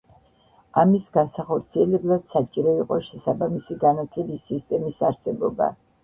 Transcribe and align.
ამის 0.83 1.09
განსახორციელებლად 1.17 2.23
საჭირო 2.35 2.73
იყო 2.83 2.97
შესაბამისი 3.09 3.77
განათლების 3.83 4.41
სისტემის 4.47 5.03
არსებობა. 5.11 5.69